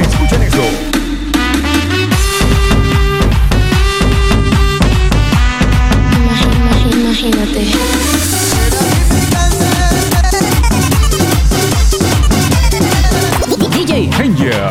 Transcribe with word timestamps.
Escuchen 0.00 0.42
eso. 0.42 0.62
Imagínate. 6.92 7.62
DJ 13.58 14.08
Danger. 14.08 14.69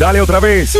Dale 0.00 0.22
otra 0.22 0.40
vez. 0.40 0.78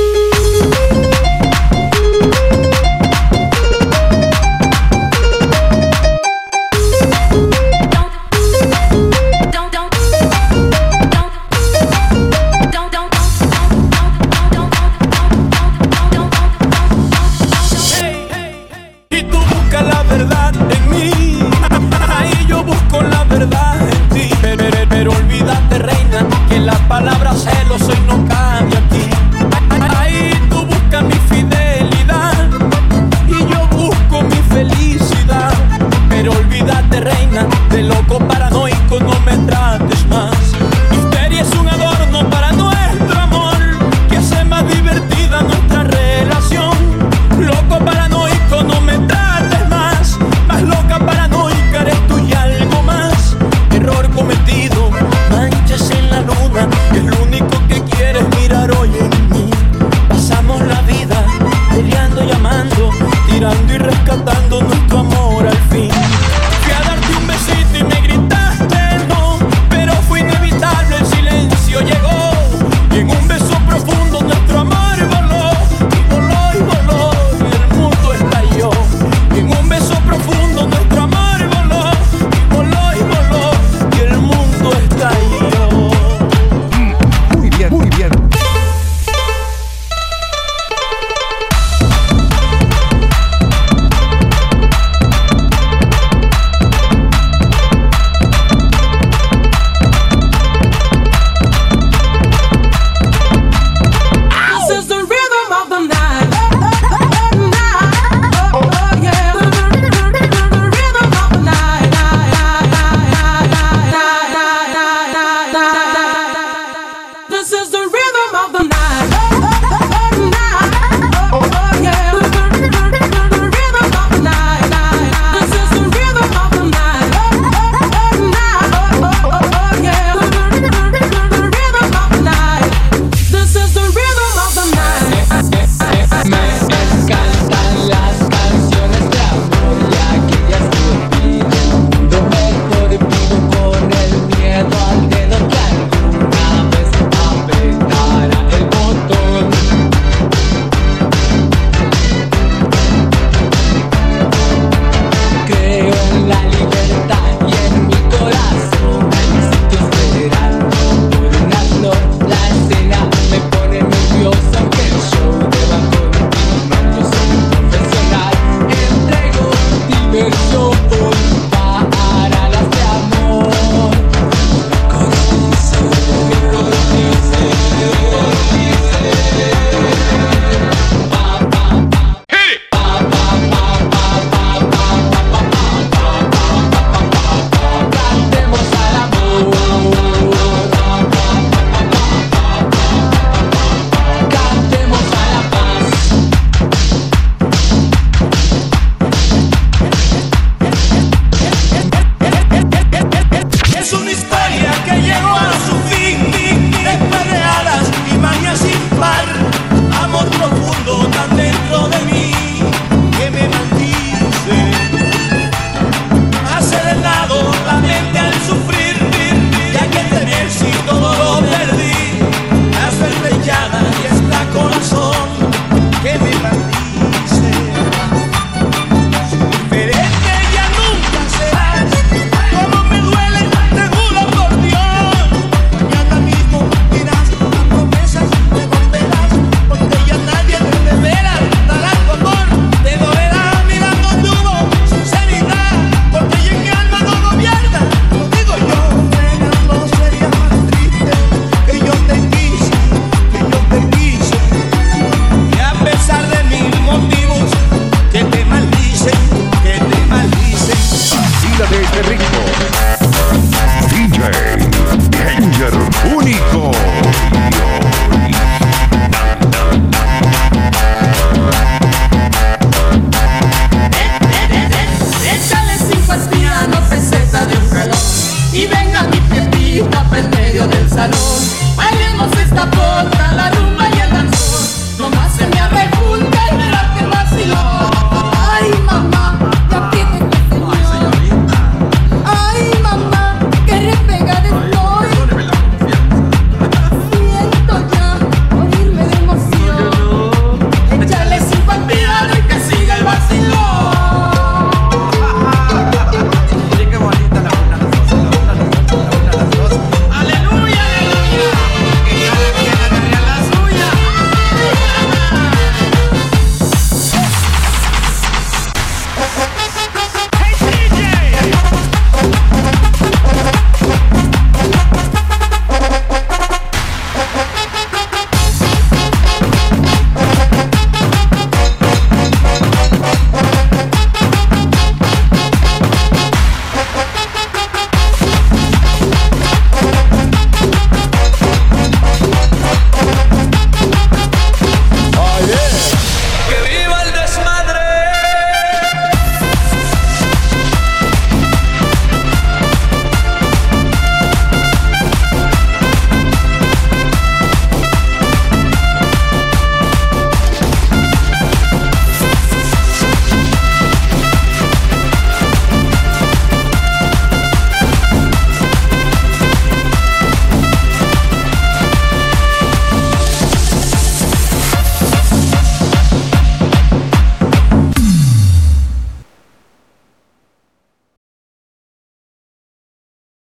못 210.20 210.30
들어 210.30 210.59